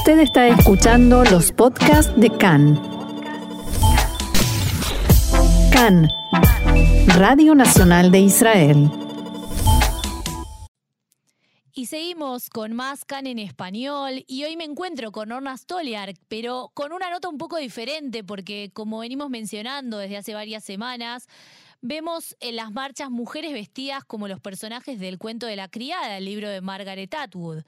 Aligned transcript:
Usted 0.00 0.20
está 0.20 0.48
escuchando 0.48 1.24
los 1.24 1.52
podcasts 1.52 2.10
de 2.18 2.30
CAN. 2.30 2.80
CAN, 5.70 6.08
Radio 7.18 7.54
Nacional 7.54 8.10
de 8.10 8.20
Israel. 8.20 8.90
Y 11.74 11.84
seguimos 11.84 12.48
con 12.48 12.72
más 12.72 13.04
CAN 13.04 13.26
en 13.26 13.38
español 13.38 14.24
y 14.26 14.44
hoy 14.44 14.56
me 14.56 14.64
encuentro 14.64 15.12
con 15.12 15.32
Orna 15.32 15.54
Stoliar, 15.58 16.14
pero 16.28 16.70
con 16.72 16.94
una 16.94 17.10
nota 17.10 17.28
un 17.28 17.36
poco 17.36 17.58
diferente 17.58 18.24
porque 18.24 18.70
como 18.72 19.00
venimos 19.00 19.28
mencionando 19.28 19.98
desde 19.98 20.16
hace 20.16 20.32
varias 20.32 20.64
semanas, 20.64 21.28
vemos 21.82 22.38
en 22.40 22.56
las 22.56 22.72
marchas 22.72 23.10
mujeres 23.10 23.52
vestidas 23.52 24.02
como 24.06 24.28
los 24.28 24.40
personajes 24.40 24.98
del 24.98 25.18
cuento 25.18 25.44
de 25.44 25.56
la 25.56 25.68
criada, 25.68 26.16
el 26.16 26.24
libro 26.24 26.48
de 26.48 26.62
Margaret 26.62 27.14
Atwood. 27.14 27.64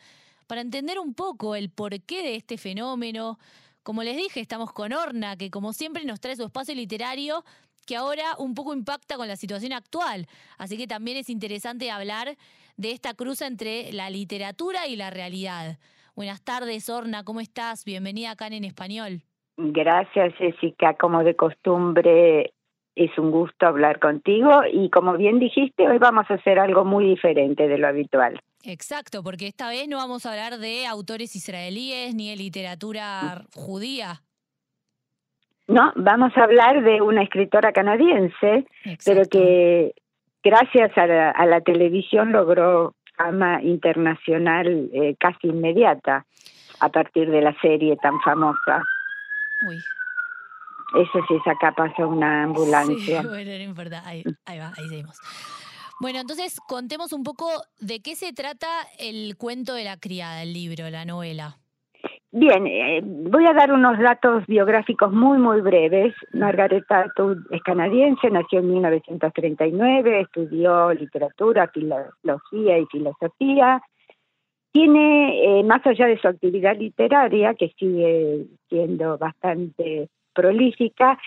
Para 0.52 0.60
entender 0.60 0.98
un 0.98 1.14
poco 1.14 1.54
el 1.54 1.70
porqué 1.70 2.22
de 2.22 2.36
este 2.36 2.58
fenómeno, 2.58 3.38
como 3.82 4.02
les 4.02 4.18
dije, 4.18 4.38
estamos 4.38 4.70
con 4.70 4.92
Orna, 4.92 5.34
que 5.38 5.50
como 5.50 5.72
siempre 5.72 6.04
nos 6.04 6.20
trae 6.20 6.36
su 6.36 6.44
espacio 6.44 6.74
literario 6.74 7.42
que 7.86 7.96
ahora 7.96 8.36
un 8.36 8.52
poco 8.52 8.74
impacta 8.74 9.16
con 9.16 9.28
la 9.28 9.36
situación 9.36 9.72
actual. 9.72 10.26
Así 10.58 10.76
que 10.76 10.86
también 10.86 11.16
es 11.16 11.30
interesante 11.30 11.90
hablar 11.90 12.36
de 12.76 12.90
esta 12.90 13.14
cruza 13.14 13.46
entre 13.46 13.94
la 13.94 14.10
literatura 14.10 14.86
y 14.86 14.96
la 14.96 15.08
realidad. 15.08 15.78
Buenas 16.14 16.44
tardes, 16.44 16.90
Orna, 16.90 17.24
¿cómo 17.24 17.40
estás? 17.40 17.86
Bienvenida 17.86 18.32
acá 18.32 18.48
en 18.48 18.64
Español. 18.64 19.22
Gracias, 19.56 20.34
Jessica. 20.34 20.92
Como 21.00 21.24
de 21.24 21.34
costumbre, 21.34 22.52
es 22.94 23.16
un 23.16 23.30
gusto 23.30 23.66
hablar 23.66 24.00
contigo 24.00 24.50
y 24.70 24.90
como 24.90 25.16
bien 25.16 25.38
dijiste, 25.38 25.88
hoy 25.88 25.96
vamos 25.96 26.30
a 26.30 26.34
hacer 26.34 26.58
algo 26.58 26.84
muy 26.84 27.06
diferente 27.06 27.68
de 27.68 27.78
lo 27.78 27.88
habitual. 27.88 28.38
Exacto, 28.64 29.22
porque 29.22 29.48
esta 29.48 29.68
vez 29.68 29.88
no 29.88 29.96
vamos 29.96 30.24
a 30.24 30.30
hablar 30.30 30.58
de 30.58 30.86
autores 30.86 31.34
israelíes 31.34 32.14
ni 32.14 32.30
de 32.30 32.36
literatura 32.36 33.44
judía. 33.54 34.22
No, 35.68 35.92
vamos 35.96 36.36
a 36.36 36.44
hablar 36.44 36.82
de 36.82 37.00
una 37.00 37.22
escritora 37.22 37.72
canadiense, 37.72 38.66
pero 39.04 39.22
que 39.24 39.94
gracias 40.42 40.96
a 40.96 41.06
la, 41.46 41.60
televisión 41.60 42.32
logró 42.32 42.94
fama 43.16 43.62
internacional 43.62 44.90
eh, 44.92 45.14
casi 45.18 45.48
inmediata 45.48 46.26
a 46.80 46.88
partir 46.88 47.30
de 47.30 47.42
la 47.42 47.54
serie 47.60 47.96
tan 47.96 48.20
famosa. 48.20 48.82
Uy. 49.68 49.78
Eso 51.00 51.20
sí, 51.26 51.34
acá 51.48 51.72
pasó 51.72 52.08
una 52.08 52.44
ambulancia. 52.44 53.22
Sí, 53.22 53.28
bueno, 53.28 53.50
no 53.50 53.62
importa, 53.62 54.02
ahí, 54.04 54.24
ahí 54.44 54.58
va, 54.58 54.72
ahí 54.76 54.88
seguimos. 54.88 55.18
Bueno, 56.00 56.20
entonces 56.20 56.58
contemos 56.68 57.12
un 57.12 57.22
poco 57.22 57.46
de 57.80 58.00
qué 58.00 58.16
se 58.16 58.32
trata 58.32 58.66
el 58.98 59.36
cuento 59.36 59.74
de 59.74 59.84
la 59.84 59.98
criada, 59.98 60.42
el 60.42 60.52
libro, 60.52 60.90
la 60.90 61.04
novela. 61.04 61.58
Bien, 62.34 62.66
eh, 62.66 63.02
voy 63.04 63.44
a 63.44 63.52
dar 63.52 63.70
unos 63.72 63.98
datos 63.98 64.46
biográficos 64.46 65.12
muy, 65.12 65.38
muy 65.38 65.60
breves. 65.60 66.14
Margaret 66.32 66.90
Atwood 66.90 67.36
es 67.50 67.62
canadiense, 67.62 68.30
nació 68.30 68.60
en 68.60 68.70
1939, 68.70 70.20
estudió 70.22 70.94
literatura, 70.94 71.68
filología 71.68 72.78
y 72.78 72.86
filosofía. 72.86 73.82
Tiene, 74.72 75.60
eh, 75.60 75.62
más 75.64 75.86
allá 75.86 76.06
de 76.06 76.18
su 76.18 76.26
actividad 76.26 76.74
literaria, 76.78 77.52
que 77.52 77.68
sigue 77.78 78.46
siendo 78.70 79.18
bastante 79.18 80.08
prolífica, 80.32 81.18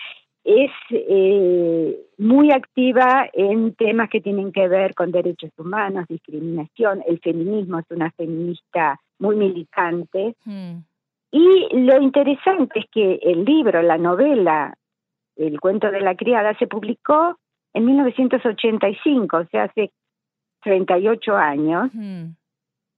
es 0.46 0.70
eh, 0.90 2.06
muy 2.18 2.52
activa 2.52 3.28
en 3.32 3.74
temas 3.74 4.08
que 4.08 4.20
tienen 4.20 4.52
que 4.52 4.68
ver 4.68 4.94
con 4.94 5.10
derechos 5.10 5.50
humanos, 5.58 6.06
discriminación. 6.08 7.02
El 7.04 7.18
feminismo 7.18 7.80
es 7.80 7.86
una 7.90 8.12
feminista 8.12 9.00
muy 9.18 9.34
militante. 9.34 10.36
Hmm. 10.44 10.84
Y 11.32 11.76
lo 11.76 12.00
interesante 12.00 12.78
es 12.78 12.86
que 12.92 13.18
el 13.22 13.44
libro, 13.44 13.82
la 13.82 13.98
novela, 13.98 14.78
el 15.34 15.58
cuento 15.58 15.90
de 15.90 16.00
la 16.00 16.14
criada, 16.14 16.56
se 16.58 16.68
publicó 16.68 17.36
en 17.74 17.84
1985, 17.84 19.36
o 19.36 19.44
sea, 19.46 19.64
hace 19.64 19.90
38 20.62 21.36
años. 21.36 21.90
Hmm. 21.92 22.36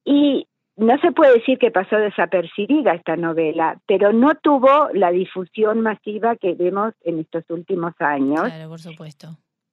Y 0.05 0.48
no 0.79 0.97
se 0.99 1.11
puede 1.11 1.35
decir 1.35 1.59
que 1.59 1.73
pasó 1.73 1.97
desapercibida 1.97 2.93
esta 2.93 3.17
novela, 3.17 3.79
pero 3.87 4.13
no 4.13 4.35
tuvo 4.37 4.89
la 4.95 5.11
difusión 5.11 5.81
masiva 5.81 6.37
que 6.37 6.55
vemos 6.55 6.95
en 7.03 7.19
estos 7.19 7.45
últimos 7.51 7.95
años. 7.99 8.43
Claro, 8.43 8.69
por 8.69 8.79
supuesto. 8.79 9.29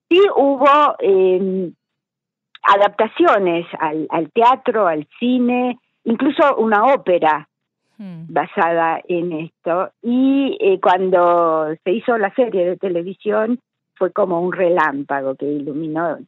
Sí 0.08 0.20
hubo 0.36 0.96
eh, 0.98 1.70
adaptaciones 2.62 3.66
al, 3.78 4.30
teatro, 4.32 4.88
al 4.88 5.06
cine, 5.18 5.78
incluso 6.04 6.56
una 6.56 6.92
ópera 6.92 7.48
hmm. 7.98 8.24
basada 8.28 9.00
en 9.06 9.32
esto. 9.32 9.92
Y 10.02 10.56
eh, 10.60 10.80
cuando 10.80 11.68
se 11.84 11.92
hizo 11.92 12.18
la 12.18 12.34
serie 12.34 12.66
de 12.66 12.76
televisión 12.76 13.60
fue 13.94 14.12
como 14.12 14.40
un 14.40 14.52
relámpago 14.52 15.36
que 15.36 15.46
iluminó 15.46 16.18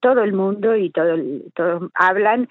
todo 0.00 0.22
el 0.22 0.32
mundo 0.32 0.76
y 0.76 0.90
todo, 0.90 1.16
todos 1.54 1.90
hablan 1.94 2.48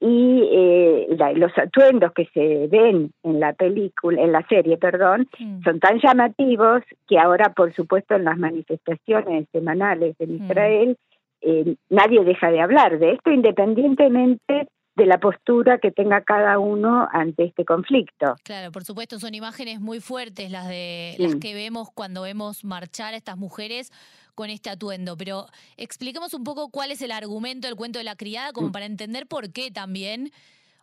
y 0.00 0.48
eh, 0.52 1.16
los 1.34 1.56
atuendos 1.58 2.12
que 2.12 2.26
se 2.32 2.68
ven 2.68 3.10
en 3.24 3.40
la 3.40 3.52
película, 3.52 4.22
en 4.22 4.32
la 4.32 4.46
serie, 4.46 4.76
perdón, 4.76 5.28
mm. 5.38 5.62
son 5.64 5.80
tan 5.80 5.98
llamativos 5.98 6.82
que 7.08 7.18
ahora, 7.18 7.52
por 7.54 7.74
supuesto, 7.74 8.14
en 8.14 8.24
las 8.24 8.38
manifestaciones 8.38 9.46
semanales 9.50 10.14
en 10.20 10.32
mm. 10.32 10.44
Israel, 10.44 10.96
eh, 11.40 11.74
nadie 11.90 12.24
deja 12.24 12.50
de 12.50 12.60
hablar 12.60 12.98
de 12.98 13.12
esto, 13.12 13.30
independientemente 13.30 14.68
de 14.98 15.06
la 15.06 15.18
postura 15.18 15.78
que 15.78 15.90
tenga 15.90 16.20
cada 16.22 16.58
uno 16.58 17.08
ante 17.12 17.44
este 17.44 17.64
conflicto. 17.64 18.34
Claro, 18.42 18.70
por 18.72 18.84
supuesto, 18.84 19.18
son 19.18 19.34
imágenes 19.34 19.80
muy 19.80 20.00
fuertes 20.00 20.50
las 20.50 20.68
de 20.68 21.14
las 21.18 21.36
que 21.36 21.54
vemos 21.54 21.88
cuando 21.94 22.22
vemos 22.22 22.64
marchar 22.64 23.14
a 23.14 23.16
estas 23.16 23.38
mujeres 23.38 23.90
con 24.34 24.50
este 24.50 24.68
atuendo, 24.68 25.16
pero 25.16 25.46
expliquemos 25.76 26.34
un 26.34 26.44
poco 26.44 26.68
cuál 26.70 26.90
es 26.90 27.00
el 27.00 27.12
argumento 27.12 27.66
del 27.66 27.76
cuento 27.76 27.98
de 27.98 28.04
la 28.04 28.16
criada, 28.16 28.52
como 28.52 28.68
mm. 28.68 28.72
para 28.72 28.86
entender 28.86 29.26
por 29.26 29.52
qué 29.52 29.70
también 29.70 30.30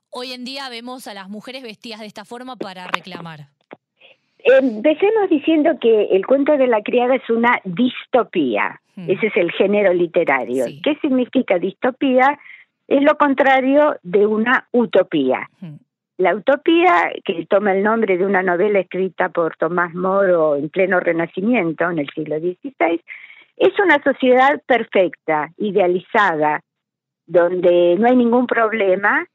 hoy 0.09 0.31
en 0.31 0.45
día 0.45 0.69
vemos 0.69 1.07
a 1.07 1.13
las 1.13 1.29
mujeres 1.29 1.61
vestidas 1.61 1.99
de 1.99 2.07
esta 2.07 2.25
forma 2.25 2.55
para 2.55 2.87
reclamar. 2.87 3.47
Empecemos 4.39 5.29
diciendo 5.29 5.71
que 5.81 6.05
el 6.11 6.25
cuento 6.25 6.55
de 6.57 6.67
la 6.67 6.81
criada 6.81 7.15
es 7.15 7.29
una 7.29 7.59
distopía, 7.63 8.79
hmm. 8.95 9.09
ese 9.09 9.27
es 9.27 9.37
el 9.37 9.51
género 9.51 9.91
literario. 9.93 10.65
¿Qué 10.83 10.95
significa 11.01 11.57
distopía? 11.57 12.39
Es 12.87 13.01
lo 13.03 13.17
contrario 13.17 13.97
de 14.03 14.25
una 14.27 14.67
utopía. 14.71 15.49
La 16.17 16.35
utopía, 16.35 17.11
que 17.25 17.45
toma 17.47 17.73
el 17.73 17.83
nombre 17.83 18.17
de 18.17 18.25
una 18.25 18.41
novela 18.41 18.79
escrita 18.79 19.29
por 19.29 19.57
Tomás 19.57 19.93
Moro 19.93 20.55
en 20.55 20.69
pleno 20.69 20.99
Renacimiento, 20.99 21.89
en 21.89 21.99
el 21.99 22.09
siglo 22.11 22.39
XVI, 22.39 23.01
es 23.57 23.79
una 23.79 24.01
sociedad 24.03 24.61
perfecta, 24.65 25.49
idealizada, 25.57 26.61
donde 27.25 27.95
no 27.97 28.07
hay 28.07 28.15
ningún 28.15 28.47
problema 28.47 29.25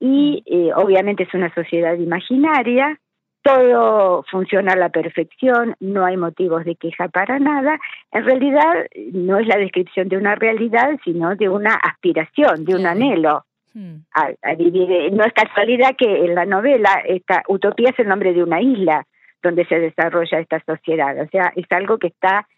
y 0.00 0.42
eh, 0.46 0.72
obviamente 0.74 1.24
es 1.24 1.34
una 1.34 1.52
sociedad 1.54 1.94
imaginaria, 1.94 2.98
todo 3.46 4.24
funciona 4.30 4.72
a 4.72 4.76
la 4.76 4.88
perfección, 4.88 5.76
no 5.80 6.04
hay 6.04 6.16
motivos 6.16 6.64
de 6.64 6.74
queja 6.74 7.08
para 7.08 7.38
nada. 7.38 7.78
En 8.10 8.24
realidad 8.24 8.86
no 9.12 9.38
es 9.38 9.46
la 9.46 9.56
descripción 9.56 10.08
de 10.08 10.16
una 10.16 10.34
realidad, 10.34 10.98
sino 11.04 11.36
de 11.36 11.48
una 11.48 11.74
aspiración, 11.74 12.64
de 12.64 12.74
un 12.74 12.86
anhelo. 12.86 13.44
Mm. 13.74 13.96
A, 14.14 14.54
vivir. 14.54 15.12
No 15.12 15.24
es 15.24 15.32
casualidad 15.34 15.94
que 15.96 16.24
en 16.24 16.34
la 16.34 16.46
novela 16.46 17.02
esta 17.06 17.42
utopía 17.46 17.90
es 17.90 17.98
el 17.98 18.08
nombre 18.08 18.32
de 18.32 18.42
una 18.42 18.60
isla 18.60 19.06
donde 19.42 19.66
se 19.66 19.78
desarrolla 19.78 20.40
esta 20.40 20.62
sociedad. 20.64 21.20
O 21.20 21.28
sea, 21.28 21.52
es 21.54 21.66
algo 21.70 21.98
que 21.98 22.08
está 22.08 22.48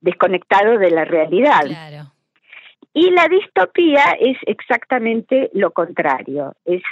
desconectado 0.00 0.78
de 0.78 0.90
la 0.90 1.04
realidad. 1.04 1.64
Y 2.94 3.10
la 3.10 3.28
distopía 3.28 4.16
es 4.18 4.36
exactamente 4.46 5.50
lo 5.54 5.70
contrario, 5.70 6.54
es 6.64 6.82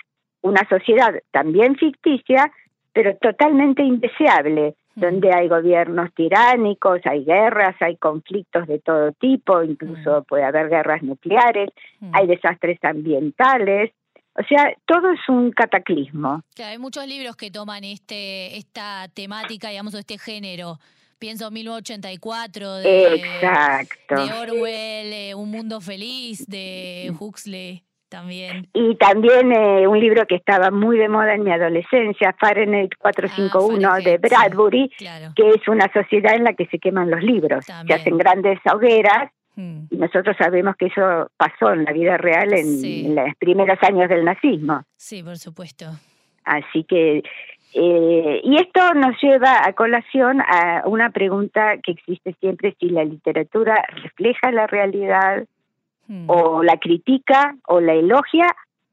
una 0.43 0.67
sociedad 0.69 1.15
también 1.31 1.77
ficticia, 1.77 2.51
pero 2.93 3.17
totalmente 3.17 3.83
indeseable, 3.83 4.75
donde 4.95 5.33
hay 5.33 5.49
gobiernos 5.49 6.13
tiránicos, 6.15 7.01
hay 7.05 7.25
guerras, 7.25 7.77
hay 7.81 7.97
conflictos 7.97 8.67
de 8.67 8.81
todo 8.81 9.13
tipo, 9.13 9.63
incluso 9.63 10.25
puede 10.25 10.45
haber 10.45 10.69
guerras 10.69 11.03
nucleares, 11.03 11.71
hay 12.13 12.27
desastres 12.27 12.79
ambientales, 12.83 13.93
o 14.35 14.43
sea, 14.49 14.73
todo 14.87 15.11
es 15.13 15.21
un 15.29 15.51
cataclismo. 15.51 16.43
hay 16.65 16.79
muchos 16.79 17.07
libros 17.07 17.37
que 17.37 17.51
toman 17.51 17.85
este 17.85 18.57
esta 18.57 19.09
temática, 19.13 19.69
digamos, 19.69 19.95
este 19.95 20.19
género. 20.19 20.79
Pienso 21.19 21.51
1984 21.51 22.77
de, 22.77 23.15
Exacto. 23.17 24.15
de 24.15 24.33
Orwell, 24.33 25.13
eh, 25.13 25.35
Un 25.35 25.51
Mundo 25.51 25.83
Feliz 25.83 26.47
de 26.47 27.13
Huxley 27.19 27.85
también. 28.11 28.69
Y 28.75 28.97
también 28.97 29.53
eh, 29.53 29.87
un 29.87 29.99
libro 29.99 30.27
que 30.27 30.35
estaba 30.35 30.71
muy 30.71 30.99
de 30.99 31.09
moda 31.09 31.35
en 31.35 31.45
mi 31.45 31.51
adolescencia, 31.51 32.35
Fahrenheit 32.39 32.93
451 32.99 33.89
ah, 33.91 34.01
de 34.01 34.19
Bradbury, 34.19 34.93
que 35.35 35.49
es 35.49 35.67
una 35.69 35.91
sociedad 35.93 36.35
en 36.35 36.45
la 36.45 36.53
que 36.53 36.67
se 36.67 36.79
queman 36.79 37.11
los 37.11 37.23
libros, 37.23 37.65
se 37.65 37.95
hacen 37.95 38.19
grandes 38.19 38.59
hogueras. 38.71 39.31
Hmm. 39.57 39.85
Y 39.91 39.97
nosotros 39.97 40.37
sabemos 40.39 40.77
que 40.77 40.87
eso 40.87 41.31
pasó 41.37 41.73
en 41.73 41.85
la 41.85 41.93
vida 41.93 42.17
real 42.19 42.53
en, 42.53 42.85
en 42.85 43.15
los 43.15 43.35
primeros 43.39 43.79
años 43.83 44.09
del 44.09 44.25
nazismo. 44.25 44.83
Sí, 44.97 45.23
por 45.23 45.39
supuesto. 45.39 45.87
Así 46.45 46.85
que 46.85 47.23
Eh, 47.73 48.41
y 48.43 48.57
esto 48.57 48.95
nos 48.95 49.15
lleva 49.23 49.61
a 49.65 49.73
colación 49.75 50.41
a 50.41 50.83
una 50.87 51.11
pregunta 51.11 51.77
que 51.83 51.93
existe 51.93 52.35
siempre, 52.41 52.75
si 52.81 52.89
la 52.89 53.05
literatura 53.05 53.81
refleja 54.03 54.51
la 54.51 54.67
realidad 54.67 55.47
o 56.27 56.63
la 56.63 56.77
critica 56.79 57.57
o 57.69 57.81
la 57.81 57.95
elogia 57.95 58.47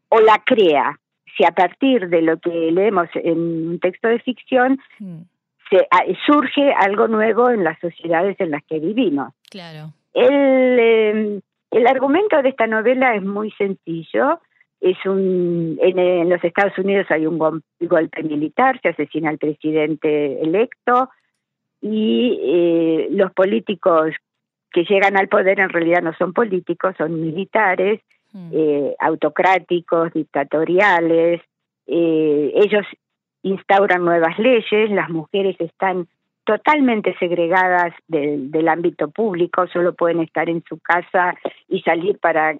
o 0.10 0.20
la 0.20 0.42
crea. 0.46 1.00
Si 1.36 1.44
a 1.44 1.52
partir 1.52 2.10
de 2.10 2.22
lo 2.22 2.38
que 2.38 2.72
leemos 2.72 3.10
en 3.16 3.70
un 3.70 3.80
texto 3.80 4.08
de 4.08 4.20
ficción 4.20 4.80
hmm. 5.00 5.22
se, 5.70 5.88
surge 6.26 6.74
algo 6.74 7.08
nuevo 7.08 7.50
en 7.50 7.64
las 7.64 7.80
sociedades 7.80 8.40
en 8.40 8.52
las 8.52 8.64
que 8.66 8.80
vivimos. 8.80 9.34
Claro. 9.50 9.94
El, 10.14 10.80
em, 10.80 11.42
el 11.72 11.88
argumento 11.88 12.42
de 12.42 12.50
esta 12.50 12.68
novela 12.68 13.16
es 13.16 13.24
muy 13.24 13.52
sencillo 13.52 14.40
es 14.80 14.98
un 15.06 15.78
en, 15.82 16.30
los 16.30 16.44
Estados 16.44 16.78
Unidos 16.78 17.08
hay 17.10 17.26
un 17.26 17.38
golpe 17.38 18.24
militar, 18.24 18.80
se 18.82 18.90
asesina 18.90 19.30
al 19.30 19.38
presidente 19.38 20.42
electo 20.42 21.10
y 21.82 22.40
eh, 22.44 23.08
los 23.12 23.32
políticos 23.34 24.14
que 24.72 24.84
llegan 24.84 25.18
al 25.18 25.28
poder 25.28 25.60
en 25.60 25.70
realidad 25.70 26.02
no 26.02 26.14
son 26.14 26.34
políticos, 26.34 26.96
son 26.98 27.20
militares, 27.20 28.02
hmm. 28.34 28.50
eh, 28.54 28.96
autocráticos, 29.00 30.14
dictatoriales. 30.14 31.42
Eh, 31.88 32.52
ellos 32.56 32.86
instauran 33.44 34.04
nuevas 34.04 34.38
leyes, 34.40 34.90
las 34.92 35.10
mujeres 35.10 35.56
están 35.60 36.08
totalmente 36.44 37.16
segregadas 37.20 37.94
del, 38.08 38.52
del 38.52 38.68
ámbito 38.70 39.10
público, 39.10 39.68
solo 39.68 39.94
pueden 39.94 40.22
estar 40.22 40.50
en 40.50 40.64
su 40.68 40.80
casa 40.80 41.36
y 41.68 41.82
salir 41.82 42.20
para 42.20 42.56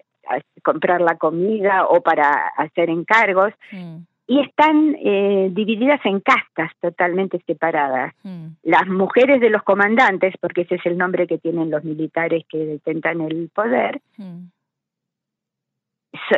comprar 0.62 1.00
la 1.00 1.16
comida 1.16 1.86
o 1.86 2.02
para 2.02 2.48
hacer 2.56 2.90
encargos. 2.90 3.52
Mm. 3.72 3.98
Y 4.28 4.40
están 4.40 4.94
eh, 5.02 5.48
divididas 5.50 6.00
en 6.04 6.20
castas 6.20 6.70
totalmente 6.80 7.40
separadas. 7.46 8.14
Mm. 8.22 8.48
Las 8.62 8.86
mujeres 8.86 9.40
de 9.40 9.50
los 9.50 9.62
comandantes, 9.62 10.34
porque 10.40 10.62
ese 10.62 10.76
es 10.76 10.86
el 10.86 10.96
nombre 10.96 11.26
que 11.26 11.38
tienen 11.38 11.70
los 11.70 11.82
militares 11.82 12.44
que 12.48 12.58
detentan 12.58 13.22
el 13.22 13.48
poder, 13.48 14.00
mm. 14.18 14.44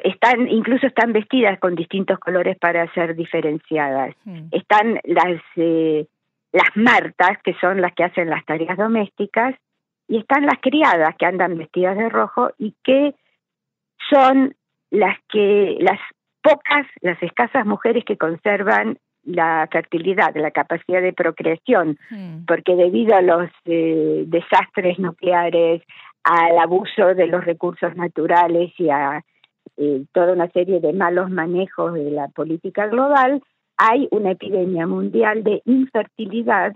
están 0.05 0.49
incluso 0.49 0.87
están 0.87 1.13
vestidas 1.13 1.59
con 1.59 1.75
distintos 1.75 2.19
colores 2.21 2.57
para 2.59 2.91
ser 2.95 3.17
diferenciadas. 3.17 4.15
Están 4.53 5.01
las 5.05 5.41
eh, 5.57 6.07
las 6.53 6.77
martas, 6.77 7.39
que 7.45 7.55
son 7.61 7.81
las 7.81 7.93
que 7.95 8.05
hacen 8.05 8.31
las 8.31 8.45
tareas 8.45 8.77
domésticas, 8.77 9.55
y 10.09 10.19
están 10.19 10.45
las 10.47 10.59
criadas 10.61 11.15
que 11.17 11.27
andan 11.27 11.57
vestidas 11.57 11.97
de 11.97 12.09
rojo 12.09 12.51
y 12.59 12.75
que 12.83 13.15
son 14.11 14.57
las 14.91 15.17
que 15.29 15.77
las 15.81 16.01
pocas, 16.43 16.87
las 17.01 17.23
escasas 17.23 17.67
mujeres 17.67 18.05
que 18.05 18.17
conservan 18.17 18.99
la 19.25 19.69
fertilidad, 19.71 20.35
la 20.35 20.51
capacidad 20.51 21.03
de 21.03 21.13
procreación, 21.13 21.99
hmm. 22.11 22.45
porque 22.47 22.75
debido 22.75 23.15
a 23.15 23.23
los 23.23 23.51
eh, 23.67 24.25
desastres 24.27 24.99
nucleares, 24.99 25.83
al 26.25 26.59
abuso 26.59 27.15
de 27.15 27.27
los 27.27 27.45
recursos 27.45 27.95
naturales 27.97 28.73
y 28.79 28.91
a 28.91 29.23
eh, 29.77 30.05
toda 30.13 30.33
una 30.33 30.49
serie 30.51 30.81
de 30.81 30.93
malos 30.93 31.31
manejos 31.31 31.95
de 31.95 32.11
la 32.11 32.29
política 32.29 32.87
global, 32.87 33.43
hay 33.77 34.09
una 34.11 34.33
epidemia 34.33 34.87
mundial 34.87 35.43
de 35.43 35.63
infertilidad 35.65 36.75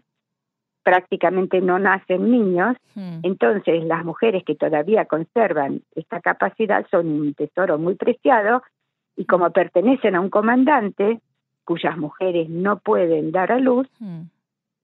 prácticamente 0.83 1.63
no 1.63 1.79
nacen 1.79 2.31
niños, 2.31 2.77
hmm. 2.95 3.21
entonces 3.23 3.85
las 3.85 4.05
mujeres 4.05 4.45
que 4.45 4.55
todavía 4.55 5.07
conservan 5.07 5.81
esta 5.95 6.21
capacidad 6.21 6.87
son 6.91 7.07
un 7.09 7.35
tesoro 7.35 7.79
muy 7.79 7.95
preciado 7.95 8.63
y 9.17 9.25
como 9.27 9.51
pertenecen 9.51 10.15
a 10.15 10.21
un 10.21 10.31
comandante 10.31 11.21
cuyas 11.65 11.97
mujeres 11.97 12.49
no 12.49 12.79
pueden 12.79 13.33
dar 13.33 13.53
a 13.53 13.59
luz, 13.59 13.89
hmm. 13.99 14.23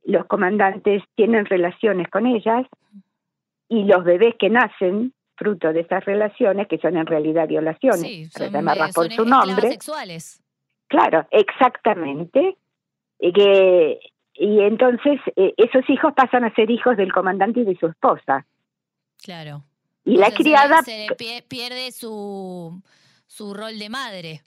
los 0.05 0.27
comandantes 0.27 1.03
tienen 1.15 1.44
relaciones 1.44 2.09
con 2.09 2.27
ellas 2.27 2.67
y 3.69 3.85
los 3.85 4.05
bebés 4.05 4.35
que 4.38 4.50
nacen 4.50 5.12
fruto 5.37 5.73
de 5.73 5.81
esas 5.81 6.05
relaciones, 6.05 6.69
que 6.69 6.79
son 6.79 6.97
en 6.97 7.06
realidad 7.06 7.49
violaciones, 7.49 8.31
para 8.32 8.49
llamarlas 8.49 8.94
por 8.94 9.11
su 9.11 9.25
nombre. 9.25 9.71
Sexuales. 9.71 10.43
Claro, 10.88 11.27
exactamente. 11.31 12.56
Y 13.19 13.32
que 13.32 14.00
y 14.35 14.61
entonces 14.61 15.21
eh, 15.37 15.55
esos 15.56 15.88
hijos 15.88 16.15
pasan 16.15 16.44
a 16.44 16.55
ser 16.55 16.71
hijos 16.71 16.97
del 16.97 17.12
comandante 17.12 17.61
y 17.61 17.65
de 17.65 17.77
su 17.77 17.87
esposa. 17.87 18.47
Claro. 19.23 19.62
Y 20.05 20.17
la 20.17 20.31
criada 20.31 20.82
se, 20.82 21.09
pierde 21.47 21.93
su, 21.93 22.82
su 23.31 23.55
rol 23.55 23.79
de 23.79 23.88
madre. 23.88 24.41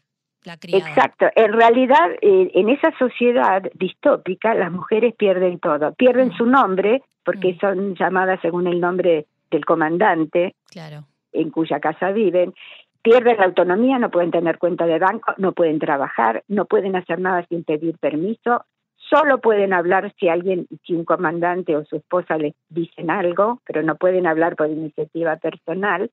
La 0.44 0.58
criada. 0.58 0.90
Exacto. 0.90 1.28
En 1.36 1.54
realidad, 1.54 2.12
en 2.22 2.68
esa 2.68 2.92
sociedad 3.00 3.64
distópica, 3.76 4.54
las 4.54 4.72
mujeres 4.72 5.16
pierden 5.16 5.58
todo. 5.60 5.94
Pierden 5.94 6.30
mm. 6.30 6.38
su 6.38 6.46
nombre, 6.46 7.02
porque 7.24 7.54
mm. 7.54 7.60
son 7.60 7.96
llamadas 7.96 8.42
según 8.42 8.68
el 8.68 8.82
nombre 8.82 9.26
del 9.50 9.64
comandante, 9.64 10.56
claro. 10.70 11.06
en 11.32 11.50
cuya 11.50 11.80
casa 11.80 12.12
viven. 12.12 12.54
Pierden 13.02 13.38
la 13.38 13.46
autonomía, 13.46 14.00
no 14.00 14.12
pueden 14.12 14.32
tener 14.32 14.58
cuenta 14.58 14.86
de 14.86 15.00
banco, 15.00 15.34
no 15.38 15.54
pueden 15.54 15.80
trabajar, 15.80 16.44
no 16.50 16.66
pueden 16.66 16.98
hacer 16.98 17.20
nada 17.20 17.46
sin 17.48 17.64
pedir 17.64 17.98
permiso, 17.98 18.66
Solo 19.10 19.40
pueden 19.40 19.74
hablar 19.74 20.14
si 20.18 20.30
alguien, 20.30 20.68
si 20.86 20.94
un 20.94 21.04
comandante 21.04 21.76
o 21.76 21.86
su 21.86 21.98
esposa 21.98 22.38
les 22.38 22.56
dicen 22.70 23.12
algo, 23.12 23.60
pero 23.66 23.84
no 23.84 23.96
pueden 23.96 24.26
hablar 24.26 24.56
por 24.56 24.70
iniciativa 24.70 25.36
personal. 25.36 26.10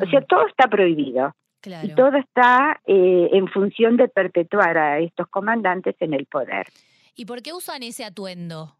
O 0.00 0.06
sea, 0.06 0.20
mm. 0.20 0.26
todo 0.26 0.46
está 0.46 0.68
prohibido. 0.68 1.34
Y 1.82 1.94
todo 1.94 2.16
está 2.16 2.80
eh, 2.86 3.30
en 3.32 3.48
función 3.48 3.96
de 3.96 4.08
perpetuar 4.08 4.78
a 4.78 4.98
estos 5.00 5.28
comandantes 5.28 5.96
en 6.00 6.14
el 6.14 6.26
poder. 6.26 6.66
¿Y 7.14 7.26
por 7.26 7.42
qué 7.42 7.52
usan 7.52 7.82
ese 7.82 8.04
atuendo? 8.04 8.76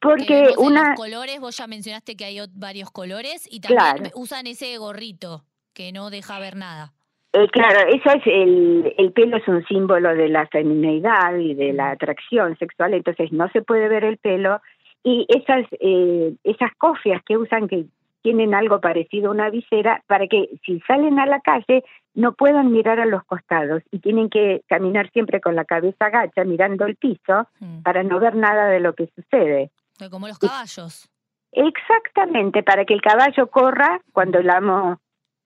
Porque 0.00 0.48
una... 0.58 0.90
Los 0.90 0.96
colores, 0.96 1.40
vos 1.40 1.56
ya 1.56 1.66
mencionaste 1.66 2.16
que 2.16 2.24
hay 2.24 2.38
varios 2.54 2.90
colores 2.90 3.46
y 3.50 3.60
también 3.60 4.10
usan 4.14 4.46
ese 4.46 4.76
gorrito 4.78 5.44
que 5.72 5.92
no 5.92 6.10
deja 6.10 6.38
ver 6.40 6.56
nada. 6.56 6.92
Eh, 7.32 7.46
claro, 7.52 7.88
eso 7.88 8.10
es 8.10 8.26
el, 8.26 8.92
el 8.98 9.12
pelo 9.12 9.36
es 9.36 9.46
un 9.46 9.64
símbolo 9.66 10.14
de 10.16 10.28
la 10.28 10.48
femineidad 10.48 11.36
y 11.36 11.54
de 11.54 11.72
la 11.72 11.92
atracción 11.92 12.58
sexual, 12.58 12.94
entonces 12.94 13.30
no 13.30 13.48
se 13.50 13.62
puede 13.62 13.88
ver 13.88 14.02
el 14.02 14.18
pelo 14.18 14.60
y 15.04 15.26
esas 15.28 15.64
eh, 15.78 16.34
esas 16.42 16.74
cofias 16.76 17.22
que 17.24 17.36
usan 17.36 17.68
que 17.68 17.86
tienen 18.22 18.54
algo 18.54 18.80
parecido 18.80 19.28
a 19.28 19.32
una 19.32 19.50
visera 19.50 20.02
para 20.06 20.26
que 20.26 20.48
si 20.64 20.80
salen 20.80 21.18
a 21.18 21.26
la 21.26 21.40
calle 21.40 21.84
no 22.14 22.32
puedan 22.32 22.72
mirar 22.72 23.00
a 23.00 23.06
los 23.06 23.24
costados 23.24 23.82
y 23.90 24.00
tienen 24.00 24.28
que 24.30 24.62
caminar 24.68 25.10
siempre 25.12 25.40
con 25.40 25.54
la 25.54 25.64
cabeza 25.64 26.06
agacha 26.06 26.44
mirando 26.44 26.84
el 26.86 26.96
piso 26.96 27.48
mm. 27.60 27.82
para 27.82 28.02
no 28.02 28.18
ver 28.18 28.34
nada 28.34 28.66
de 28.66 28.80
lo 28.80 28.94
que 28.94 29.08
sucede. 29.14 29.70
Como 30.10 30.28
los 30.28 30.38
caballos. 30.38 31.10
Exactamente, 31.52 32.62
para 32.62 32.84
que 32.84 32.94
el 32.94 33.02
caballo 33.02 33.48
corra 33.48 34.00
cuando 34.12 34.38
el 34.38 34.50
amo 34.50 35.00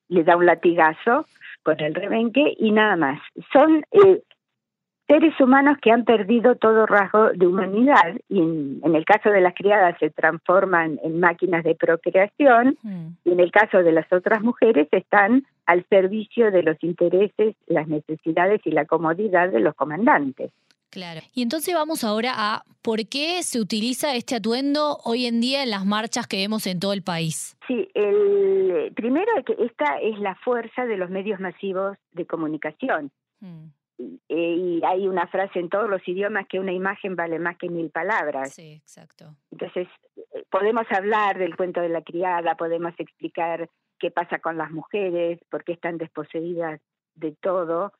le 0.09 0.23
da 0.23 0.37
un 0.37 0.47
latigazo 0.47 1.27
con 1.63 1.81
el 1.81 1.95
rebenque 1.95 2.55
y 2.59 2.71
nada 2.73 2.97
más. 2.97 3.21
Son 3.53 3.85
eh, 3.91 4.23
seres 5.07 5.39
humanos 5.41 5.77
que 5.83 5.91
han 5.91 6.05
perdido 6.05 6.57
todo 6.57 6.87
rasgo 6.87 7.31
de 7.35 7.47
humanidad 7.47 8.15
y 8.29 8.41
en, 8.41 8.81
el 8.83 9.05
caso 9.05 9.31
de 9.31 9.41
las 9.41 9.55
criadas 9.55 9.97
se 9.99 10.11
transforman 10.11 10.99
en 11.03 11.21
máquinas 11.21 11.63
de 11.65 11.75
procreación 11.75 12.79
mm. 12.83 13.07
y 13.25 13.33
en 13.33 13.41
el 13.41 13.51
caso 13.51 13.83
de 13.83 13.93
las 13.93 14.11
otras 14.13 14.43
mujeres 14.43 14.89
están 14.93 15.47
al 15.67 15.85
servicio 15.89 16.51
de 16.51 16.63
los 16.63 16.77
intereses, 16.83 17.55
las 17.67 17.89
necesidades 17.89 18.61
y 18.65 18.71
la 18.71 18.87
comodidad 18.87 19.51
de 19.51 19.61
los 19.61 19.75
comandantes. 19.75 20.51
Claro. 20.91 21.23
Y 21.35 21.43
entonces 21.43 21.75
vamos 21.75 22.05
ahora 22.05 22.33
a 22.37 22.63
por 22.81 23.09
qué 23.09 23.43
se 23.43 23.61
utiliza 23.61 24.15
este 24.15 24.37
atuendo 24.37 24.99
hoy 25.05 25.27
en 25.27 25.41
día 25.41 25.65
en 25.65 25.71
las 25.71 25.85
marchas 25.85 26.29
que 26.29 26.37
vemos 26.37 26.69
en 26.69 26.79
todo 26.79 26.93
el 26.93 27.03
país. 27.03 27.57
Sí, 27.67 27.89
el 27.95 28.93
primero 28.95 29.27
que 29.45 29.57
esta 29.59 29.99
es 30.01 30.19
la 30.21 30.37
fuerza 30.37 30.87
de 30.87 30.97
los 30.97 31.11
medios 31.11 31.41
masivos 31.41 31.97
de 32.13 32.27
comunicación. 32.27 33.11
Mm. 33.41 33.71
Eh, 33.99 34.55
y 34.57 34.81
hay 34.85 35.07
una 35.07 35.27
frase 35.29 35.61
en 35.61 35.69
todos 35.69 35.89
los 35.89 36.07
idiomas 36.09 36.47
que 36.49 36.59
una 36.59 36.73
imagen 36.73 37.15
vale 37.15 37.39
más 37.39 37.57
que 37.57 37.69
mil 37.69 37.91
palabras. 37.91 38.53
Sí, 38.53 38.75
exacto. 38.75 39.37
Entonces, 39.53 39.89
eh, 40.17 40.45
podemos 40.51 40.87
hablar 40.91 41.39
del 41.39 41.57
cuento 41.57 41.81
de 41.81 41.89
la 41.89 42.03
criada, 42.03 42.57
podemos 42.57 42.93
explicar 42.99 43.69
qué 43.99 44.11
pasa 44.11 44.41
con 44.41 44.57
las 44.57 44.71
mujeres, 44.71 45.39
por 45.51 45.63
qué 45.65 45.73
están 45.73 45.99
desposeídas 45.99 46.81
de 47.15 47.37
todo, 47.41 47.93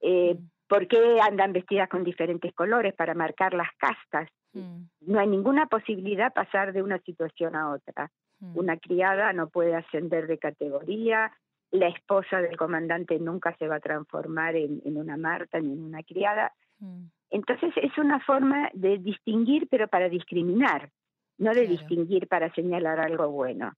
eh, 0.00 0.34
mm. 0.34 0.48
¿Por 0.70 0.86
qué 0.86 1.18
andan 1.20 1.52
vestidas 1.52 1.88
con 1.88 2.04
diferentes 2.04 2.54
colores 2.54 2.94
para 2.94 3.14
marcar 3.14 3.54
las 3.54 3.70
castas? 3.76 4.28
Mm. 4.52 4.82
No 5.00 5.18
hay 5.18 5.26
ninguna 5.26 5.66
posibilidad 5.66 6.32
pasar 6.32 6.72
de 6.72 6.80
una 6.80 6.98
situación 7.00 7.56
a 7.56 7.72
otra. 7.72 8.10
Mm. 8.38 8.56
Una 8.56 8.76
criada 8.76 9.32
no 9.32 9.48
puede 9.48 9.74
ascender 9.74 10.28
de 10.28 10.38
categoría, 10.38 11.32
la 11.70 11.88
esposa 11.88 12.40
del 12.40 12.56
comandante 12.56 13.18
nunca 13.18 13.54
se 13.58 13.68
va 13.68 13.76
a 13.76 13.80
transformar 13.80 14.56
en, 14.56 14.96
una 14.96 15.16
Marta 15.16 15.60
ni 15.60 15.72
en 15.72 15.84
una 15.84 16.02
criada. 16.02 16.52
Mm. 16.78 17.04
Entonces 17.30 17.72
es 17.76 17.96
una 17.98 18.20
forma 18.20 18.70
de 18.74 18.98
distinguir, 18.98 19.68
pero 19.70 19.86
para 19.88 20.08
discriminar, 20.08 20.90
no 21.38 21.52
de 21.52 21.66
distinguir 21.66 22.26
para 22.26 22.52
señalar 22.54 22.98
algo 22.98 23.28
bueno. 23.28 23.72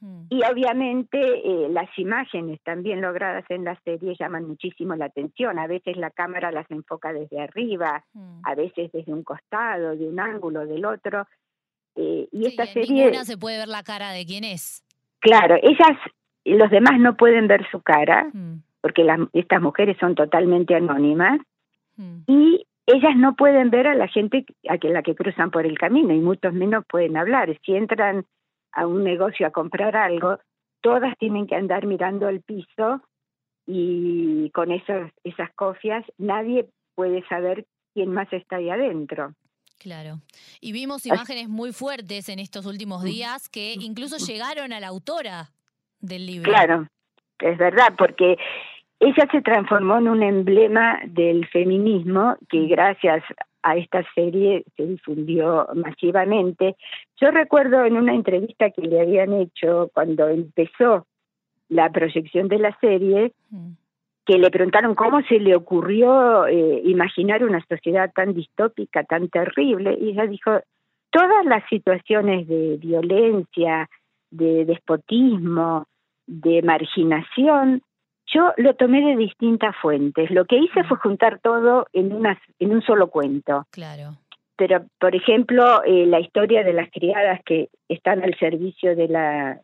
Mm. 0.00 0.26
Y 0.30 0.44
obviamente 0.44 1.18
eh, 1.18 1.68
las 1.70 1.88
imágenes 1.98 2.60
también 2.62 3.00
logradas 3.00 3.44
en 3.48 3.64
la 3.64 3.78
serie 3.82 4.14
llaman 4.18 4.46
muchísimo 4.46 4.94
la 4.94 5.06
atención. 5.06 5.58
A 5.58 5.66
veces 5.66 5.96
la 5.96 6.10
cámara 6.10 6.52
las 6.52 6.70
enfoca 6.70 7.12
desde 7.12 7.40
arriba, 7.40 8.04
mm. 8.12 8.40
a 8.44 8.54
veces 8.54 8.92
desde 8.92 9.12
un 9.12 9.24
costado, 9.24 9.96
de 9.96 10.06
un 10.06 10.20
ángulo, 10.20 10.66
del 10.66 10.84
otro. 10.84 11.26
Eh, 11.96 12.28
y 12.30 12.46
esta 12.46 12.66
serie. 12.66 13.04
Ninguna 13.04 13.24
se 13.24 13.36
puede 13.36 13.58
ver 13.58 13.68
la 13.68 13.82
cara 13.82 14.12
de 14.12 14.24
quién 14.24 14.44
es. 14.44 14.84
Claro, 15.20 15.56
ellas, 15.62 15.96
los 16.44 16.70
demás 16.70 16.98
no 16.98 17.16
pueden 17.16 17.48
ver 17.48 17.66
su 17.70 17.80
cara, 17.80 18.30
mm. 18.32 18.62
porque 18.80 19.04
las, 19.04 19.20
estas 19.32 19.62
mujeres 19.62 19.96
son 19.98 20.14
totalmente 20.14 20.74
anónimas. 20.74 21.40
Y 22.26 22.66
ellas 22.86 23.16
no 23.16 23.36
pueden 23.36 23.70
ver 23.70 23.86
a 23.86 23.94
la 23.94 24.08
gente 24.08 24.44
a 24.68 24.76
la 24.88 25.02
que 25.02 25.14
cruzan 25.14 25.50
por 25.50 25.64
el 25.64 25.78
camino 25.78 26.12
y 26.12 26.18
muchos 26.18 26.52
menos 26.52 26.84
pueden 26.88 27.16
hablar. 27.16 27.56
Si 27.64 27.74
entran 27.74 28.26
a 28.72 28.86
un 28.86 29.04
negocio 29.04 29.46
a 29.46 29.52
comprar 29.52 29.96
algo, 29.96 30.38
todas 30.80 31.16
tienen 31.18 31.46
que 31.46 31.54
andar 31.54 31.86
mirando 31.86 32.28
el 32.28 32.42
piso 32.42 33.00
y 33.66 34.50
con 34.50 34.72
esas, 34.72 35.12
esas 35.22 35.50
cofias 35.54 36.04
nadie 36.18 36.68
puede 36.94 37.26
saber 37.28 37.64
quién 37.94 38.10
más 38.10 38.30
está 38.32 38.56
ahí 38.56 38.68
adentro. 38.68 39.34
Claro. 39.78 40.20
Y 40.60 40.72
vimos 40.72 41.06
imágenes 41.06 41.48
muy 41.48 41.72
fuertes 41.72 42.28
en 42.28 42.38
estos 42.38 42.66
últimos 42.66 43.02
mm. 43.02 43.06
días 43.06 43.48
que 43.48 43.74
incluso 43.74 44.16
mm. 44.16 44.26
llegaron 44.26 44.72
a 44.72 44.80
la 44.80 44.88
autora 44.88 45.50
del 46.04 46.26
libro. 46.26 46.50
Claro, 46.50 46.86
es 47.40 47.58
verdad, 47.58 47.94
porque 47.96 48.36
ella 49.00 49.28
se 49.30 49.42
transformó 49.42 49.98
en 49.98 50.08
un 50.08 50.22
emblema 50.22 51.00
del 51.04 51.46
feminismo 51.48 52.36
que 52.48 52.60
mm. 52.60 52.68
gracias 52.68 53.24
a 53.62 53.76
esta 53.76 54.04
serie 54.14 54.64
se 54.76 54.86
difundió 54.86 55.66
masivamente. 55.74 56.76
Yo 57.20 57.30
recuerdo 57.30 57.84
en 57.84 57.96
una 57.96 58.14
entrevista 58.14 58.70
que 58.70 58.82
le 58.82 59.00
habían 59.00 59.32
hecho 59.32 59.90
cuando 59.94 60.28
empezó 60.28 61.06
la 61.68 61.90
proyección 61.90 62.48
de 62.48 62.58
la 62.58 62.76
serie, 62.78 63.32
mm. 63.50 63.72
que 64.26 64.38
le 64.38 64.50
preguntaron 64.50 64.94
cómo 64.94 65.22
se 65.22 65.38
le 65.38 65.56
ocurrió 65.56 66.46
eh, 66.46 66.82
imaginar 66.84 67.42
una 67.44 67.64
sociedad 67.66 68.12
tan 68.14 68.34
distópica, 68.34 69.04
tan 69.04 69.28
terrible, 69.28 69.96
y 70.00 70.10
ella 70.10 70.26
dijo, 70.26 70.60
todas 71.10 71.44
las 71.46 71.62
situaciones 71.68 72.46
de 72.48 72.76
violencia, 72.78 73.88
de 74.30 74.64
despotismo, 74.64 75.86
de 76.26 76.62
marginación, 76.62 77.82
yo 78.26 78.52
lo 78.56 78.74
tomé 78.74 79.02
de 79.02 79.16
distintas 79.16 79.76
fuentes. 79.76 80.30
Lo 80.30 80.44
que 80.44 80.56
hice 80.56 80.84
fue 80.84 80.96
juntar 80.98 81.40
todo 81.40 81.86
en, 81.92 82.12
una, 82.12 82.40
en 82.58 82.72
un 82.72 82.82
solo 82.82 83.08
cuento. 83.08 83.66
Claro. 83.70 84.16
Pero, 84.56 84.84
por 84.98 85.14
ejemplo, 85.14 85.82
eh, 85.84 86.06
la 86.06 86.20
historia 86.20 86.62
de 86.62 86.72
las 86.72 86.90
criadas 86.90 87.40
que 87.44 87.70
están 87.88 88.22
al 88.22 88.38
servicio 88.38 88.94
de 88.94 89.08
la, 89.08 89.60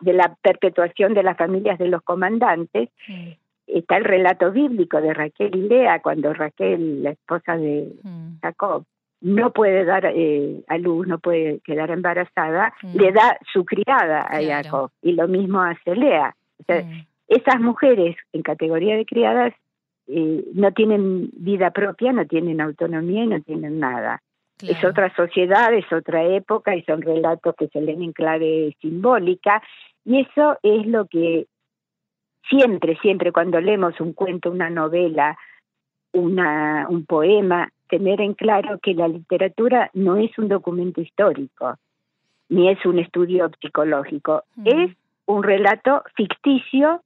de 0.00 0.12
la 0.12 0.36
perpetuación 0.42 1.14
de 1.14 1.22
las 1.22 1.36
familias 1.36 1.78
de 1.78 1.88
los 1.88 2.02
comandantes, 2.02 2.88
está 3.66 3.96
el 3.96 4.04
relato 4.04 4.50
bíblico 4.50 5.00
de 5.00 5.12
Raquel 5.12 5.54
y 5.54 5.68
Lea, 5.68 6.00
cuando 6.00 6.32
Raquel, 6.32 7.02
la 7.02 7.10
esposa 7.10 7.56
de 7.56 7.92
Jacob, 8.40 8.84
no 9.22 9.52
puede 9.52 9.84
dar 9.84 10.04
eh, 10.06 10.62
a 10.68 10.78
luz, 10.78 11.06
no 11.06 11.18
puede 11.18 11.60
quedar 11.60 11.90
embarazada, 11.90 12.74
le 12.94 13.12
da 13.12 13.38
su 13.52 13.64
criada 13.64 14.26
a 14.28 14.42
Jacob, 14.42 14.90
y 15.00 15.12
lo 15.12 15.28
mismo 15.28 15.62
hace 15.62 15.94
Lea. 15.94 16.34
O 16.58 16.64
sea, 16.64 16.84
esas 17.28 17.60
mujeres 17.60 18.16
en 18.32 18.42
categoría 18.42 18.96
de 18.96 19.06
criadas 19.06 19.54
eh, 20.08 20.44
no 20.54 20.72
tienen 20.72 21.30
vida 21.32 21.70
propia, 21.70 22.12
no 22.12 22.26
tienen 22.26 22.60
autonomía 22.60 23.24
y 23.24 23.28
no 23.28 23.40
tienen 23.40 23.78
nada. 23.78 24.20
Es 24.60 24.84
otra 24.84 25.12
sociedad, 25.16 25.74
es 25.74 25.90
otra 25.92 26.22
época 26.24 26.76
y 26.76 26.82
son 26.82 27.02
relatos 27.02 27.54
que 27.56 27.68
se 27.68 27.80
leen 27.80 28.02
en 28.02 28.12
clave 28.12 28.76
simbólica 28.80 29.60
y 30.04 30.20
eso 30.20 30.56
es 30.62 30.86
lo 30.86 31.06
que 31.06 31.46
siempre, 32.48 32.96
siempre 33.00 33.32
cuando 33.32 33.60
leemos 33.60 34.00
un 34.00 34.12
cuento, 34.12 34.50
una 34.50 34.70
novela, 34.70 35.36
una, 36.12 36.86
un 36.88 37.06
poema, 37.06 37.68
tener 37.92 38.22
en 38.22 38.32
claro 38.32 38.78
que 38.82 38.94
la 38.94 39.06
literatura 39.06 39.90
no 39.92 40.16
es 40.16 40.30
un 40.38 40.48
documento 40.48 41.02
histórico, 41.02 41.76
ni 42.48 42.70
es 42.70 42.82
un 42.86 42.98
estudio 42.98 43.50
psicológico, 43.60 44.44
es 44.64 44.96
un 45.26 45.42
relato 45.42 46.02
ficticio 46.16 47.02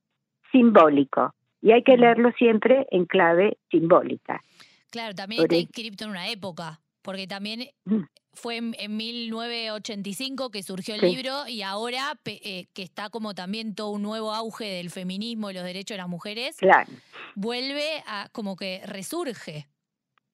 simbólico 0.52 1.34
y 1.60 1.72
hay 1.72 1.82
que 1.82 1.96
leerlo 1.96 2.30
siempre 2.38 2.86
en 2.92 3.04
clave 3.04 3.58
simbólica. 3.68 4.44
Claro, 4.90 5.12
también 5.16 5.42
está 5.42 5.56
inscrito 5.56 6.04
en 6.04 6.10
una 6.10 6.28
época, 6.28 6.78
porque 7.02 7.26
también 7.26 7.68
mm. 7.84 8.02
fue 8.34 8.58
en, 8.58 8.96
1985 8.96 10.50
que 10.52 10.62
surgió 10.62 10.94
el 10.94 11.00
libro 11.00 11.48
y 11.48 11.62
ahora 11.62 12.16
eh, 12.26 12.66
que 12.72 12.82
está 12.84 13.10
como 13.10 13.34
también 13.34 13.74
todo 13.74 13.90
un 13.90 14.02
nuevo 14.02 14.32
auge 14.32 14.66
del 14.66 14.90
feminismo 14.90 15.50
y 15.50 15.54
los 15.54 15.64
derechos 15.64 15.96
de 15.96 15.98
las 15.98 16.08
mujeres, 16.08 16.58
claro. 16.58 16.92
vuelve 17.34 18.04
a 18.06 18.28
como 18.30 18.54
que 18.54 18.82
resurge. 18.86 19.66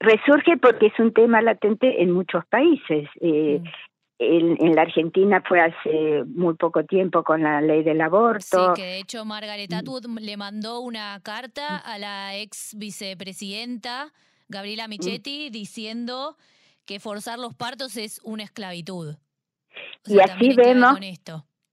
Resurge 0.02 0.56
porque 0.58 0.86
es 0.86 0.98
un 0.98 1.12
tema 1.12 1.40
latente 1.42 2.02
en 2.02 2.10
muchos 2.10 2.44
países. 2.46 3.08
Eh, 3.20 3.60
mm 3.62 3.68
en, 4.22 4.74
la 4.74 4.82
Argentina 4.82 5.42
fue 5.46 5.60
hace 5.60 6.24
muy 6.26 6.54
poco 6.54 6.84
tiempo 6.84 7.22
con 7.22 7.42
la 7.42 7.60
ley 7.60 7.82
del 7.82 8.00
aborto. 8.00 8.74
Sí, 8.74 8.80
que 8.80 8.86
de 8.86 8.98
hecho 8.98 9.24
Margaret 9.24 9.72
Atwood 9.72 10.06
le 10.20 10.36
mandó 10.36 10.80
una 10.80 11.18
carta 11.22 11.76
a 11.76 11.98
la 11.98 12.36
ex 12.36 12.74
vicepresidenta 12.76 14.12
Gabriela 14.48 14.88
Michetti 14.88 15.50
diciendo 15.50 16.36
que 16.84 17.00
forzar 17.00 17.38
los 17.38 17.54
partos 17.54 17.96
es 17.96 18.20
una 18.22 18.42
esclavitud. 18.42 19.16
y 20.04 20.18
así 20.20 20.54
vemos, 20.54 20.98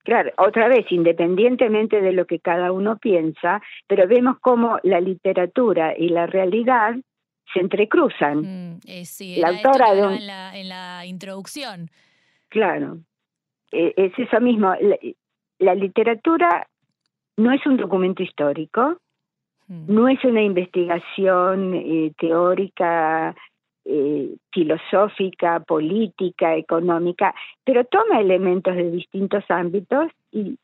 claro, 0.03 0.31
otra 0.37 0.67
vez, 0.69 0.85
independientemente 0.91 1.99
de 1.99 2.13
lo 2.13 2.25
que 2.25 2.39
cada 2.39 2.71
uno 2.71 2.97
piensa, 2.97 3.61
pero 3.87 4.07
vemos 4.07 4.37
cómo 4.39 4.79
la 4.83 5.01
literatura 5.01 5.93
y 5.97 6.09
la 6.09 6.25
realidad 6.25 6.95
se 7.53 7.59
entrecruzan. 7.59 8.39
Mm, 8.39 8.79
eh, 8.85 9.05
sí, 9.05 9.37
la 9.37 9.49
autora 9.49 9.93
de 9.93 10.15
en, 10.15 10.27
la, 10.27 10.57
en 10.57 10.69
la 10.69 11.05
introducción 11.05 11.89
Claro, 12.49 12.97
e, 13.71 13.93
es 13.95 14.11
eso 14.17 14.41
mismo. 14.41 14.73
La, 15.59 15.75
literatura 15.75 16.67
no 17.37 17.53
es 17.53 17.65
un 17.65 17.77
documento 17.77 18.23
histórico, 18.23 18.97
hmm. 19.67 19.85
no 19.87 20.07
es 20.07 20.23
una 20.23 20.41
investigación 20.41 21.73
eh, 21.75 22.11
teórica, 22.17 23.35
eh, 23.85 24.35
filosófica, 24.51 25.59
política, 25.61 26.55
económica, 26.55 27.33
pero 27.63 27.85
toma 27.85 28.19
elementos 28.19 28.75
de 28.75 28.91
distintos 28.91 29.43
ámbitos 29.49 30.11
y 30.31 30.57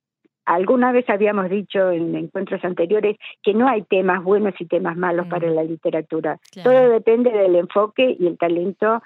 alguna 0.45 0.91
vez 0.91 1.09
habíamos 1.09 1.49
dicho 1.49 1.89
en 1.89 2.15
encuentros 2.15 2.63
anteriores 2.63 3.17
que 3.43 3.53
no 3.53 3.67
hay 3.67 3.83
temas 3.83 4.23
buenos 4.23 4.53
y 4.59 4.65
temas 4.65 4.95
malos 4.95 5.27
para 5.27 5.49
hmm. 5.49 5.55
la 5.55 5.63
literatura. 5.63 6.39
Todo 6.63 6.89
depende 6.89 7.31
del 7.31 7.55
enfoque 7.55 8.15
y 8.17 8.27
el 8.27 8.37
talento 8.37 9.01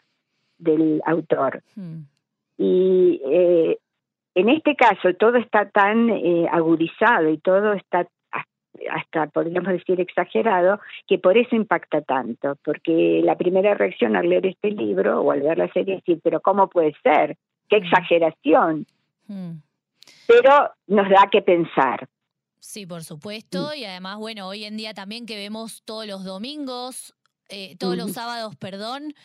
del 0.57 1.01
autor. 1.05 1.63
Hmm. 1.75 2.01
Y 2.57 3.21
eh, 3.25 3.77
en 4.35 4.49
este 4.49 4.75
caso 4.75 5.13
todo 5.13 5.37
está 5.37 5.69
tan 5.69 6.09
eh, 6.09 6.47
agudizado 6.51 7.29
y 7.29 7.37
todo 7.37 7.73
está 7.73 8.07
hasta 8.91 9.27
podríamos 9.27 9.73
decir 9.73 9.99
exagerado, 9.99 10.79
que 11.05 11.17
por 11.17 11.37
eso 11.37 11.55
impacta 11.55 12.01
tanto, 12.01 12.55
porque 12.63 13.21
la 13.23 13.35
primera 13.35 13.73
reacción 13.73 14.15
al 14.15 14.29
leer 14.29 14.45
este 14.45 14.71
libro 14.71 15.21
o 15.21 15.31
al 15.31 15.41
ver 15.41 15.57
la 15.57 15.67
serie 15.73 15.95
es 15.95 16.05
decir, 16.05 16.21
pero 16.23 16.39
¿cómo 16.39 16.69
puede 16.69 16.95
ser? 17.03 17.35
¡Qué 17.67 17.77
mm. 17.79 17.83
exageración! 17.83 18.85
Mm. 19.27 19.51
Pero 20.29 20.71
nos 20.85 21.09
da 21.09 21.27
que 21.31 21.41
pensar. 21.41 22.07
Sí, 22.59 22.85
por 22.85 23.03
supuesto, 23.03 23.73
y 23.73 23.83
además, 23.83 24.17
bueno, 24.17 24.47
hoy 24.47 24.63
en 24.65 24.77
día 24.77 24.93
también 24.93 25.25
que 25.25 25.35
vemos 25.35 25.81
todos 25.85 26.05
los 26.05 26.23
domingos, 26.23 27.15
eh, 27.49 27.75
todos 27.79 27.97
los 27.97 28.11
sábados, 28.11 28.55
perdón, 28.55 29.15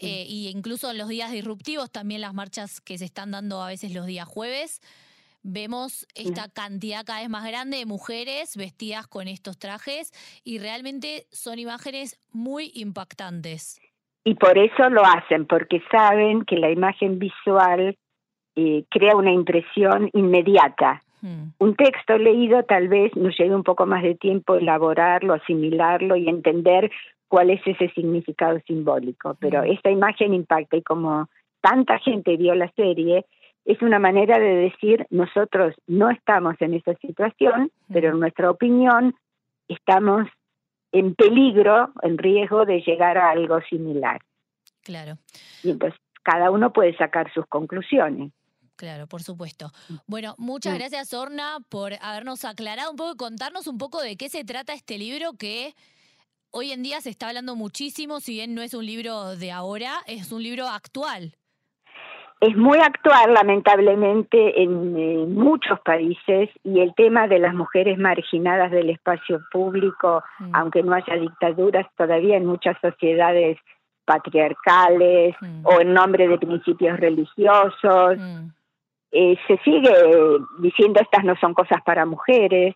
eh, 0.00 0.24
y 0.28 0.48
incluso 0.48 0.90
en 0.90 0.98
los 0.98 1.08
días 1.08 1.32
disruptivos, 1.32 1.90
también 1.90 2.20
las 2.20 2.32
marchas 2.32 2.80
que 2.80 2.96
se 2.96 3.06
están 3.06 3.32
dando 3.32 3.60
a 3.60 3.66
veces 3.66 3.92
los 3.92 4.06
días 4.06 4.28
jueves, 4.28 4.80
vemos 5.42 6.06
esta 6.14 6.48
cantidad 6.48 7.04
cada 7.04 7.20
vez 7.20 7.28
más 7.28 7.44
grande 7.44 7.78
de 7.78 7.86
mujeres 7.86 8.56
vestidas 8.56 9.08
con 9.08 9.26
estos 9.26 9.58
trajes 9.58 10.12
y 10.44 10.58
realmente 10.58 11.26
son 11.32 11.58
imágenes 11.58 12.20
muy 12.30 12.70
impactantes. 12.74 13.80
Y 14.22 14.34
por 14.34 14.58
eso 14.58 14.90
lo 14.90 15.04
hacen, 15.04 15.46
porque 15.46 15.82
saben 15.90 16.44
que 16.44 16.56
la 16.56 16.70
imagen 16.70 17.18
visual 17.18 17.96
eh, 18.56 18.84
crea 18.90 19.16
una 19.16 19.32
impresión 19.32 20.10
inmediata. 20.12 21.02
Hmm. 21.22 21.50
Un 21.58 21.76
texto 21.76 22.18
leído 22.18 22.62
tal 22.64 22.88
vez 22.88 23.14
nos 23.16 23.36
lleve 23.38 23.54
un 23.54 23.62
poco 23.62 23.86
más 23.86 24.02
de 24.02 24.14
tiempo 24.14 24.56
elaborarlo, 24.56 25.34
asimilarlo 25.34 26.16
y 26.16 26.28
entender 26.28 26.90
cuál 27.28 27.50
es 27.50 27.60
ese 27.66 27.88
significado 27.90 28.58
simbólico, 28.66 29.36
pero 29.40 29.62
mm. 29.62 29.72
esta 29.72 29.90
imagen 29.90 30.34
impacta 30.34 30.76
y 30.76 30.82
como 30.82 31.28
tanta 31.60 31.98
gente 31.98 32.36
vio 32.36 32.54
la 32.54 32.70
serie, 32.72 33.26
es 33.64 33.82
una 33.82 33.98
manera 33.98 34.38
de 34.38 34.54
decir 34.54 35.06
nosotros 35.10 35.74
no 35.86 36.10
estamos 36.10 36.54
en 36.60 36.74
esa 36.74 36.94
situación, 36.94 37.72
pero 37.92 38.10
en 38.10 38.20
nuestra 38.20 38.50
opinión 38.50 39.14
estamos 39.66 40.28
en 40.92 41.14
peligro, 41.14 41.90
en 42.02 42.16
riesgo 42.16 42.64
de 42.64 42.80
llegar 42.80 43.18
a 43.18 43.30
algo 43.30 43.60
similar. 43.62 44.20
Claro. 44.84 45.14
Y 45.64 45.70
entonces 45.70 46.00
cada 46.22 46.50
uno 46.50 46.72
puede 46.72 46.96
sacar 46.96 47.32
sus 47.32 47.44
conclusiones. 47.46 48.32
Claro, 48.76 49.06
por 49.06 49.22
supuesto. 49.22 49.72
Bueno, 50.06 50.34
muchas 50.38 50.74
mm. 50.74 50.78
gracias, 50.78 51.14
Orna, 51.14 51.58
por 51.68 51.94
habernos 52.00 52.44
aclarado 52.44 52.90
un 52.90 52.96
poco 52.96 53.12
y 53.12 53.16
contarnos 53.16 53.66
un 53.66 53.78
poco 53.78 54.02
de 54.02 54.16
qué 54.16 54.28
se 54.28 54.44
trata 54.44 54.74
este 54.74 54.98
libro 54.98 55.32
que 55.32 55.74
hoy 56.50 56.72
en 56.72 56.82
día 56.82 57.00
se 57.00 57.10
está 57.10 57.28
hablando 57.28 57.56
muchísimo, 57.56 58.20
si 58.20 58.34
bien 58.34 58.54
no 58.54 58.62
es 58.62 58.74
un 58.74 58.86
libro 58.86 59.36
de 59.36 59.50
ahora, 59.50 59.92
es 60.06 60.30
un 60.30 60.42
libro 60.42 60.68
actual. 60.68 61.34
Es 62.40 62.54
muy 62.54 62.78
actual, 62.78 63.32
lamentablemente, 63.32 64.62
en, 64.62 65.34
muchos 65.34 65.80
países 65.80 66.50
y 66.64 66.80
el 66.80 66.94
tema 66.94 67.28
de 67.28 67.38
las 67.38 67.54
mujeres 67.54 67.98
marginadas 67.98 68.70
del 68.70 68.90
espacio 68.90 69.40
público, 69.50 70.22
mm. 70.38 70.54
aunque 70.54 70.82
no 70.82 70.94
haya 70.94 71.14
dictaduras, 71.14 71.86
todavía 71.96 72.36
en 72.36 72.44
muchas 72.44 72.76
sociedades 72.82 73.58
patriarcales 74.04 75.34
mm. 75.40 75.66
o 75.66 75.80
en 75.80 75.94
nombre 75.94 76.28
de 76.28 76.38
principios 76.38 77.00
religiosos. 77.00 78.18
Eh, 79.18 79.38
se 79.48 79.56
sigue 79.64 79.90
diciendo 80.58 81.00
estas 81.00 81.24
no 81.24 81.36
son 81.36 81.54
cosas 81.54 81.80
para 81.86 82.04
mujeres, 82.04 82.74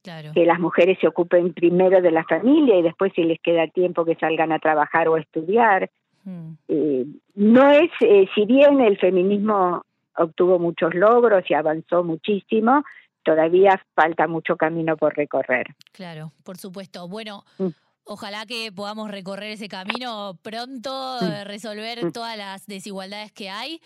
que 0.00 0.46
las 0.46 0.60
mujeres 0.60 0.96
se 1.00 1.08
ocupen 1.08 1.52
primero 1.54 2.00
de 2.00 2.12
la 2.12 2.22
familia 2.22 2.76
y 2.78 2.82
después 2.82 3.12
si 3.16 3.24
les 3.24 3.40
queda 3.40 3.66
tiempo 3.66 4.04
que 4.04 4.14
salgan 4.14 4.52
a 4.52 4.60
trabajar 4.60 5.08
o 5.08 5.16
a 5.16 5.20
estudiar. 5.20 5.90
Hmm. 6.24 6.52
Eh, 6.68 7.04
no 7.34 7.68
es, 7.72 7.90
eh, 8.00 8.28
si 8.32 8.44
bien 8.46 8.80
el 8.80 8.96
feminismo 8.96 9.84
obtuvo 10.16 10.60
muchos 10.60 10.94
logros 10.94 11.42
y 11.48 11.54
avanzó 11.54 12.04
muchísimo, 12.04 12.84
todavía 13.24 13.84
falta 13.96 14.28
mucho 14.28 14.56
camino 14.56 14.96
por 14.96 15.16
recorrer. 15.16 15.66
Claro, 15.90 16.30
por 16.44 16.58
supuesto. 16.58 17.08
Bueno, 17.08 17.44
mm. 17.58 17.68
ojalá 18.04 18.46
que 18.46 18.70
podamos 18.70 19.10
recorrer 19.10 19.50
ese 19.50 19.66
camino 19.66 20.38
pronto, 20.42 21.18
mm. 21.20 21.44
resolver 21.44 22.04
mm. 22.04 22.12
todas 22.12 22.36
las 22.36 22.66
desigualdades 22.68 23.32
que 23.32 23.50
hay. 23.50 23.80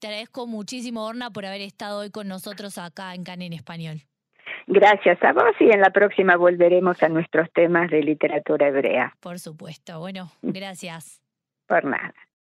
Te 0.00 0.06
agradezco 0.06 0.46
muchísimo, 0.46 1.04
Orna, 1.04 1.30
por 1.30 1.44
haber 1.44 1.60
estado 1.60 2.00
hoy 2.00 2.10
con 2.10 2.26
nosotros 2.26 2.78
acá 2.78 3.14
en 3.14 3.22
CAN 3.22 3.42
en 3.42 3.52
Español. 3.52 4.00
Gracias 4.66 5.22
a 5.22 5.34
vos 5.34 5.52
y 5.60 5.64
en 5.64 5.80
la 5.80 5.90
próxima 5.90 6.36
volveremos 6.36 7.02
a 7.02 7.10
nuestros 7.10 7.52
temas 7.52 7.90
de 7.90 8.02
literatura 8.02 8.68
hebrea. 8.68 9.14
Por 9.20 9.38
supuesto. 9.38 10.00
Bueno, 10.00 10.30
gracias. 10.40 11.20
Por 11.66 11.84
nada. 11.84 12.14